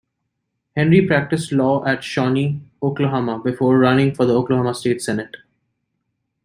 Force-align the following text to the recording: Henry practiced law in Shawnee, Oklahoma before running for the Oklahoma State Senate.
Henry 0.75 1.05
practiced 1.05 1.51
law 1.51 1.83
in 1.83 2.01
Shawnee, 2.01 2.59
Oklahoma 2.81 3.37
before 3.37 3.77
running 3.77 4.15
for 4.15 4.25
the 4.25 4.33
Oklahoma 4.33 4.73
State 4.73 4.99
Senate. 4.99 5.35